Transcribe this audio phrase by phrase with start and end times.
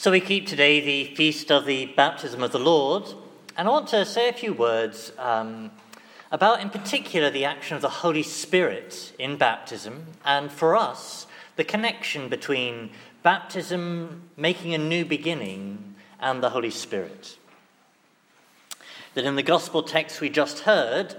[0.00, 3.02] So we keep today the feast of the baptism of the Lord,
[3.56, 5.72] and I want to say a few words um,
[6.30, 11.26] about, in particular, the action of the Holy Spirit in baptism, and for us,
[11.56, 12.90] the connection between
[13.24, 17.36] baptism, making a new beginning, and the Holy Spirit.
[19.14, 21.16] That in the gospel text we just heard,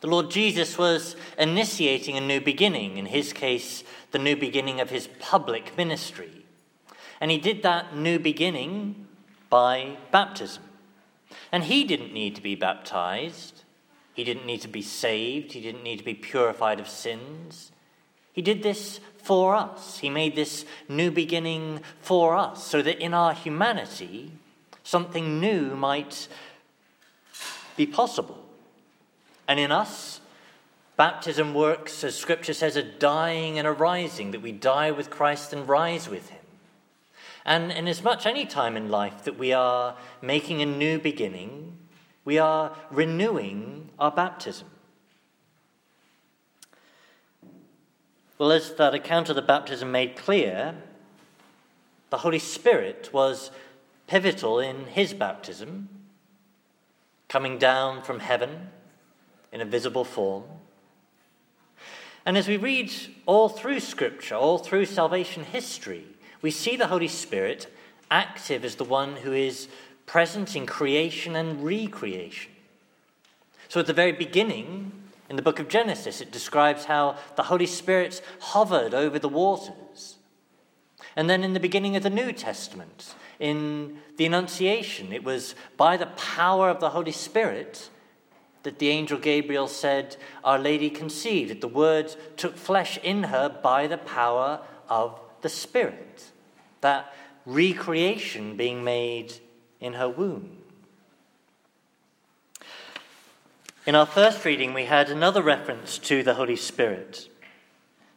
[0.00, 4.88] the Lord Jesus was initiating a new beginning, in his case, the new beginning of
[4.88, 6.45] his public ministry.
[7.20, 9.06] And he did that new beginning
[9.48, 10.62] by baptism.
[11.50, 13.62] And he didn't need to be baptized.
[14.14, 15.52] He didn't need to be saved.
[15.52, 17.72] He didn't need to be purified of sins.
[18.32, 19.98] He did this for us.
[19.98, 24.32] He made this new beginning for us so that in our humanity,
[24.82, 26.28] something new might
[27.76, 28.44] be possible.
[29.48, 30.20] And in us,
[30.96, 35.52] baptism works, as Scripture says, a dying and a rising, that we die with Christ
[35.52, 36.45] and rise with Him.
[37.46, 41.78] And in as much any time in life that we are making a new beginning,
[42.24, 44.66] we are renewing our baptism.
[48.36, 50.74] Well, as that account of the baptism made clear,
[52.10, 53.52] the Holy Spirit was
[54.08, 55.88] pivotal in his baptism,
[57.28, 58.70] coming down from heaven
[59.52, 60.42] in a visible form.
[62.26, 62.92] And as we read
[63.24, 66.06] all through Scripture, all through salvation history,
[66.42, 67.72] we see the Holy Spirit
[68.10, 69.68] active as the one who is
[70.06, 72.52] present in creation and recreation.
[73.68, 74.92] So at the very beginning,
[75.28, 80.16] in the book of Genesis, it describes how the Holy Spirit hovered over the waters.
[81.16, 85.96] And then in the beginning of the New Testament, in the Annunciation, it was by
[85.96, 87.90] the power of the Holy Spirit
[88.62, 93.86] that the angel Gabriel said, Our Lady conceived, the Word took flesh in her by
[93.86, 96.32] the power of the Spirit
[96.80, 99.32] that recreation being made
[99.80, 100.58] in her womb.
[103.86, 107.28] In our first reading, we had another reference to the Holy Spirit.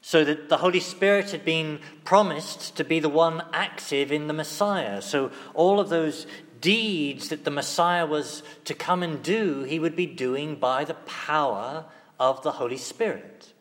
[0.01, 4.33] So that the Holy Spirit had been promised to be the one active in the
[4.33, 4.99] Messiah.
[4.99, 6.25] So all of those
[6.59, 10.95] deeds that the Messiah was to come and do, he would be doing by the
[10.95, 11.85] power
[12.19, 13.53] of the Holy Spirit.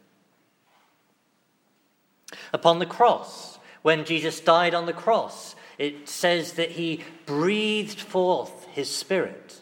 [2.55, 8.67] Upon the cross, when Jesus died on the cross, it says that he breathed forth
[8.67, 9.61] his spirit.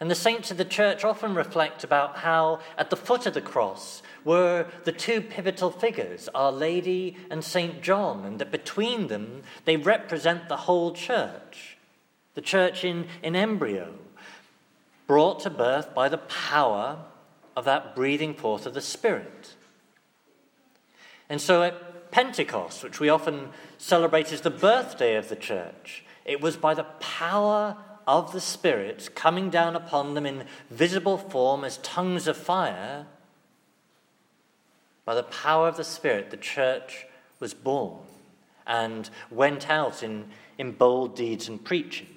[0.00, 3.42] And the saints of the church often reflect about how at the foot of the
[3.42, 7.82] cross were the two pivotal figures, Our Lady and St.
[7.82, 11.76] John, and that between them they represent the whole church,
[12.34, 13.92] the church in, in embryo,
[15.06, 16.98] brought to birth by the power
[17.54, 19.54] of that breathing forth of the Spirit.
[21.28, 26.40] And so at Pentecost, which we often celebrate as the birthday of the church, it
[26.40, 27.76] was by the power
[28.06, 33.06] of the Spirit coming down upon them in visible form as tongues of fire.
[35.04, 37.06] By the power of the Spirit, the church
[37.38, 37.98] was born
[38.66, 40.28] and went out in,
[40.58, 42.08] in bold deeds and preaching.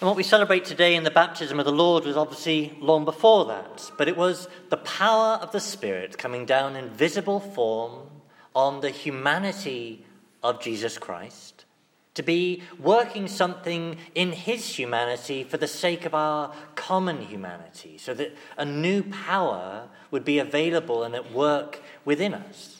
[0.00, 3.44] And what we celebrate today in the baptism of the Lord was obviously long before
[3.44, 8.08] that, but it was the power of the Spirit coming down in visible form
[8.54, 10.06] on the humanity
[10.42, 11.66] of Jesus Christ,
[12.14, 18.14] to be working something in his humanity for the sake of our common humanity, so
[18.14, 22.79] that a new power would be available and at work within us.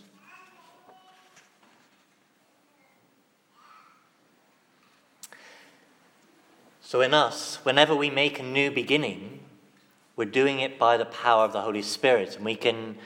[6.90, 9.38] So, in us, whenever we make a new beginning,
[10.16, 12.96] we're doing it by the power of the Holy Spirit, and we can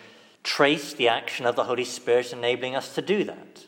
[0.42, 3.66] trace the action of the Holy Spirit enabling us to do that.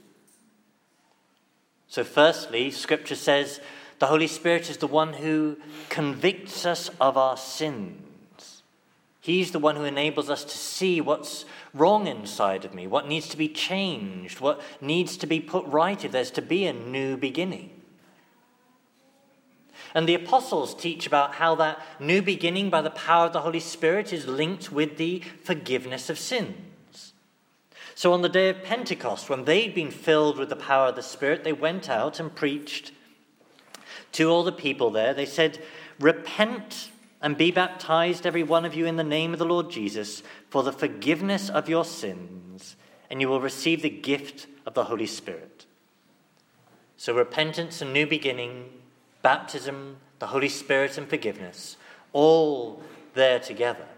[1.87, 3.60] So, firstly, Scripture says
[3.99, 5.59] the Holy Spirit is the one who
[5.91, 8.62] convicts us of our sins.
[9.21, 11.44] He's the one who enables us to see what's
[11.75, 16.03] wrong inside of me, what needs to be changed, what needs to be put right
[16.03, 17.76] if there's to be a new beginning.
[19.97, 23.60] And the apostles teach about how that new beginning by the power of the Holy
[23.60, 27.15] Spirit is linked with the forgiveness of sins.
[27.95, 31.03] So on the day of Pentecost, when they'd been filled with the power of the
[31.03, 32.93] Spirit, they went out and preached
[34.13, 35.15] to all the people there.
[35.15, 35.63] They said,
[35.99, 36.91] Repent
[37.22, 40.63] and be baptized, every one of you, in the name of the Lord Jesus, for
[40.63, 42.77] the forgiveness of your sins,
[43.09, 45.65] and you will receive the gift of the Holy Spirit.
[46.99, 48.66] So, repentance and new beginning
[49.27, 51.77] baptism, the Holy Spirit, and forgiveness,
[52.13, 52.81] all
[53.15, 53.89] there together.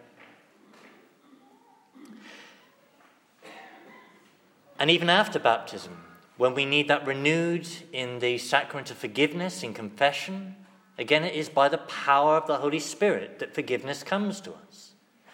[4.78, 6.02] And even after baptism,
[6.38, 10.56] when we need that renewed in the sacrament of forgiveness, in confession,
[10.96, 14.92] again, it is by the power of the Holy Spirit that forgiveness comes to us.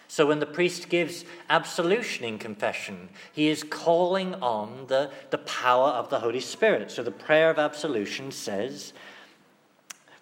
[0.09, 5.91] So when the priest gives absolution in confession, he is calling on the, the power
[5.91, 6.91] of the Holy Spirit.
[6.91, 8.91] So the prayer of absolution says,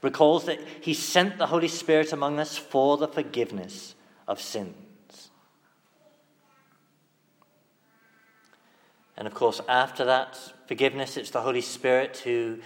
[0.03, 3.95] recalls that he sent the Holy Spirit among us for the forgiveness
[4.27, 4.75] of sins.
[9.17, 12.59] And of course, after that forgiveness, it's the Holy Spirit who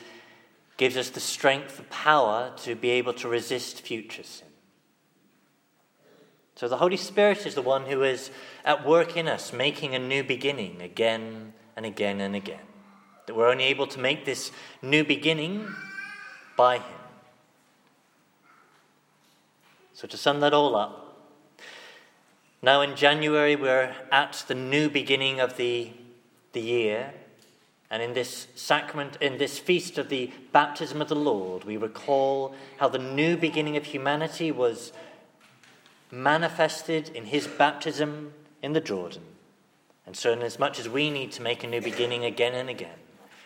[0.78, 4.48] gives us the strength, the power to be able to resist future sin.
[6.56, 8.32] So the Holy Spirit is the one who is
[8.66, 12.66] at work in us, making a new beginning again and again and again.
[13.28, 14.52] That we're only able to make this
[14.82, 15.68] new beginning
[16.56, 16.97] by Him.
[19.98, 21.18] So to sum that all up,
[22.62, 25.90] now in January we're at the new beginning of the
[26.52, 27.16] the year.
[27.90, 32.54] And in this sacrament, in this feast of the baptism of the Lord, we recall
[32.78, 34.94] how the new beginning of humanity was
[36.12, 39.24] manifested in his baptism in the Jordan.
[40.06, 42.70] And so, in as much as we need to make a new beginning again and
[42.70, 43.00] again,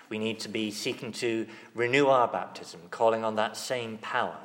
[0.09, 4.37] we need to be seeking to renew our baptism, calling on that same power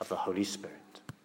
[0.00, 0.83] of the Holy Spirit.